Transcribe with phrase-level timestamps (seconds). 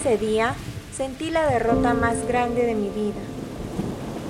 [0.00, 0.54] Ese día
[0.96, 3.18] sentí la derrota más grande de mi vida.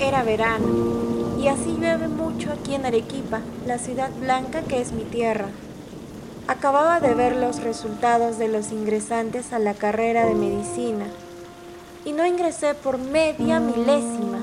[0.00, 5.04] Era verano y así llueve mucho aquí en Arequipa, la ciudad blanca que es mi
[5.04, 5.48] tierra.
[6.46, 11.04] Acababa de ver los resultados de los ingresantes a la carrera de medicina
[12.06, 14.38] y no ingresé por media milésima.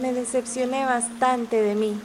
[0.00, 1.96] Me decepcioné bastante de mí.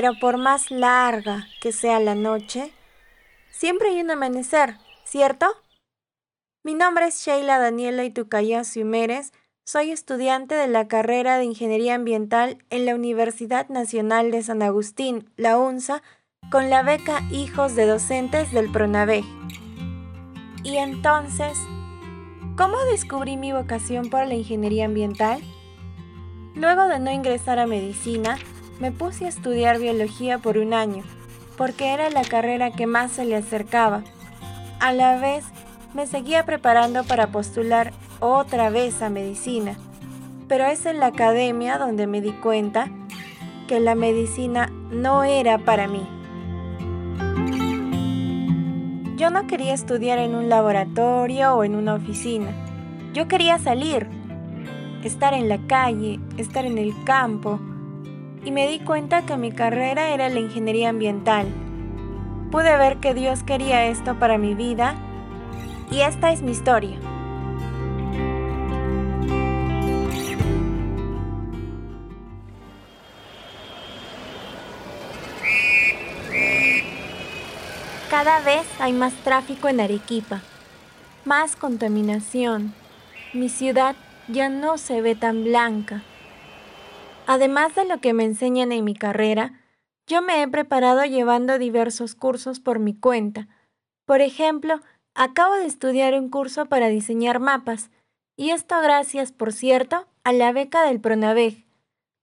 [0.00, 2.72] Pero por más larga que sea la noche,
[3.50, 5.46] siempre hay un amanecer, ¿cierto?
[6.62, 9.32] Mi nombre es Sheila Daniela Itucayasu Mérez.
[9.64, 15.32] Soy estudiante de la carrera de Ingeniería Ambiental en la Universidad Nacional de San Agustín,
[15.36, 16.00] la UNSA,
[16.52, 19.24] con la beca Hijos de Docentes del PRONAVE.
[20.62, 21.58] Y entonces,
[22.56, 25.40] ¿cómo descubrí mi vocación por la ingeniería ambiental?
[26.54, 28.38] Luego de no ingresar a medicina,
[28.80, 31.02] me puse a estudiar biología por un año,
[31.56, 34.02] porque era la carrera que más se le acercaba.
[34.80, 35.44] A la vez,
[35.94, 39.76] me seguía preparando para postular otra vez a medicina,
[40.46, 42.88] pero es en la academia donde me di cuenta
[43.66, 46.06] que la medicina no era para mí.
[49.16, 52.52] Yo no quería estudiar en un laboratorio o en una oficina.
[53.12, 54.06] Yo quería salir,
[55.02, 57.58] estar en la calle, estar en el campo,
[58.48, 61.46] y me di cuenta que mi carrera era la ingeniería ambiental.
[62.50, 64.94] Pude ver que Dios quería esto para mi vida
[65.90, 66.98] y esta es mi historia.
[78.08, 80.40] Cada vez hay más tráfico en Arequipa,
[81.26, 82.72] más contaminación.
[83.34, 83.94] Mi ciudad
[84.26, 86.02] ya no se ve tan blanca.
[87.28, 89.60] Además de lo que me enseñan en mi carrera,
[90.06, 93.48] yo me he preparado llevando diversos cursos por mi cuenta.
[94.06, 94.80] Por ejemplo,
[95.14, 97.90] acabo de estudiar un curso para diseñar mapas,
[98.34, 101.66] y esto gracias, por cierto, a la beca del Pronaveg.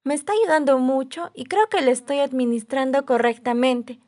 [0.03, 3.99] Me está ayudando mucho y creo que le estoy administrando correctamente.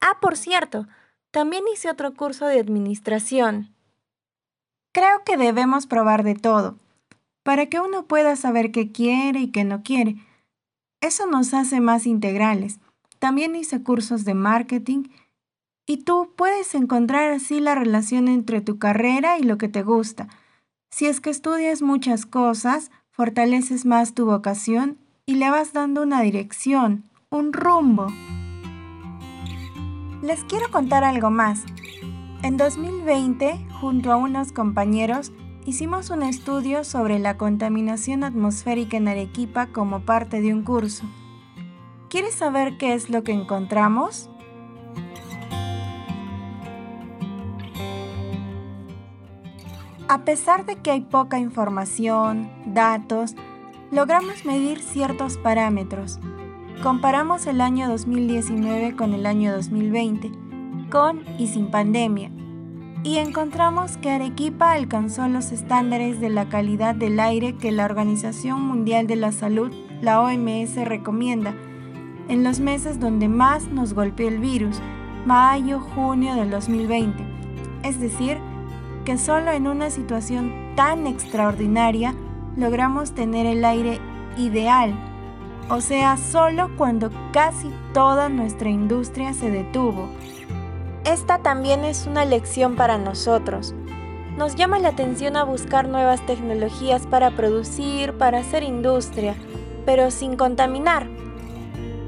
[0.00, 0.88] Ah, por cierto,
[1.30, 3.72] también hice otro curso de administración.
[4.90, 6.78] Creo que debemos probar de todo
[7.46, 10.16] para que uno pueda saber qué quiere y qué no quiere.
[11.00, 12.80] Eso nos hace más integrales.
[13.20, 15.04] También hice cursos de marketing
[15.86, 20.26] y tú puedes encontrar así la relación entre tu carrera y lo que te gusta.
[20.90, 26.22] Si es que estudias muchas cosas, fortaleces más tu vocación y le vas dando una
[26.22, 28.08] dirección, un rumbo.
[30.20, 31.62] Les quiero contar algo más.
[32.42, 35.30] En 2020, junto a unos compañeros,
[35.66, 41.04] hicimos un estudio sobre la contaminación atmosférica en Arequipa como parte de un curso.
[42.08, 44.30] ¿Quieres saber qué es lo que encontramos?
[50.08, 53.34] A pesar de que hay poca información, datos,
[53.90, 56.20] logramos medir ciertos parámetros.
[56.84, 60.30] Comparamos el año 2019 con el año 2020,
[60.90, 62.30] con y sin pandemia
[63.02, 68.62] y encontramos que Arequipa alcanzó los estándares de la calidad del aire que la Organización
[68.62, 71.54] Mundial de la Salud, la OMS, recomienda
[72.28, 74.80] en los meses donde más nos golpeó el virus,
[75.24, 77.24] mayo, junio del 2020.
[77.84, 78.38] Es decir,
[79.04, 82.14] que solo en una situación tan extraordinaria
[82.56, 84.00] logramos tener el aire
[84.36, 84.94] ideal,
[85.68, 90.08] o sea, solo cuando casi toda nuestra industria se detuvo
[91.06, 93.74] esta también es una lección para nosotros.
[94.36, 99.36] Nos llama la atención a buscar nuevas tecnologías para producir, para hacer industria,
[99.86, 101.06] pero sin contaminar.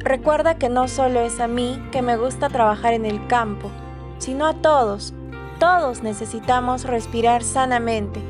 [0.00, 3.70] Recuerda que no solo es a mí que me gusta trabajar en el campo,
[4.18, 5.14] sino a todos.
[5.60, 8.20] Todos necesitamos respirar sanamente.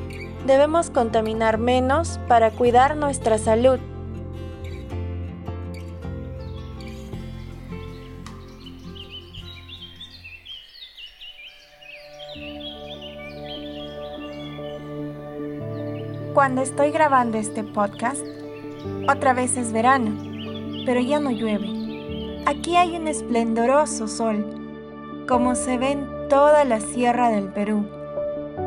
[0.46, 3.80] Debemos contaminar menos para cuidar nuestra salud.
[16.34, 18.24] Cuando estoy grabando este podcast,
[19.08, 20.12] otra vez es verano,
[20.84, 22.42] pero ya no llueve.
[22.46, 27.86] Aquí hay un esplendoroso sol, como se ve en toda la sierra del Perú.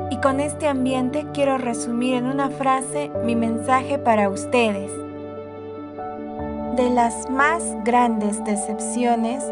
[0.10, 4.92] Y con este ambiente quiero resumir en una frase mi mensaje para ustedes.
[6.76, 9.44] De las más grandes decepciones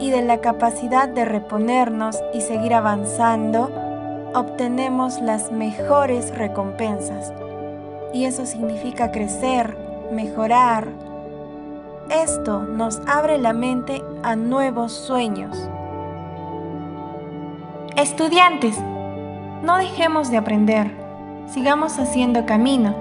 [0.00, 3.70] y de la capacidad de reponernos y seguir avanzando,
[4.34, 7.32] obtenemos las mejores recompensas.
[8.12, 9.76] Y eso significa crecer,
[10.12, 10.88] mejorar,
[12.10, 15.68] esto nos abre la mente a nuevos sueños.
[17.96, 18.78] Estudiantes,
[19.62, 20.90] no dejemos de aprender,
[21.52, 22.94] sigamos haciendo camino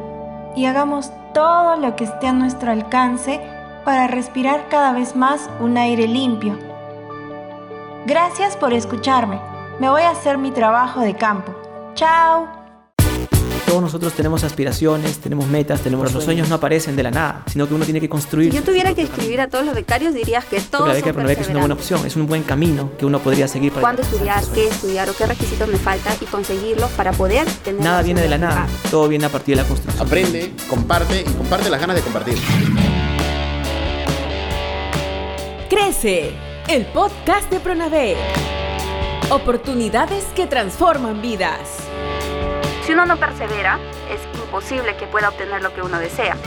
[0.58, 3.40] y hagamos todo lo que esté a nuestro alcance
[3.86, 6.58] para respirar cada vez más un aire limpio.
[8.06, 9.57] Gracias por escucharme.
[9.80, 11.56] Me voy a hacer mi trabajo de campo.
[11.94, 12.48] ¡Chao!
[13.68, 17.68] Todos nosotros tenemos aspiraciones, tenemos metas, tenemos los sueños no aparecen de la nada, sino
[17.68, 18.52] que uno tiene que construir.
[18.52, 21.30] Si yo tuviera que escribir a todos los becarios, dirías que todos la beca son
[21.30, 24.44] es una buena opción, es un buen camino que uno podría seguir para ¿Cuándo estudiar?
[24.56, 25.10] ¿Qué estudiar?
[25.12, 26.16] ¿O qué requisitos me faltan?
[26.22, 27.84] Y conseguirlos para poder tener...
[27.84, 30.08] Nada viene de la nada, todo viene a partir de la construcción.
[30.08, 32.38] Aprende, comparte y comparte las ganas de compartir.
[35.70, 36.32] Crece,
[36.68, 38.16] el podcast de Pronave.
[39.30, 41.86] Oportunidades que transforman vidas.
[42.86, 43.78] Si uno no persevera,
[44.10, 46.38] es imposible que pueda obtener lo que uno desea.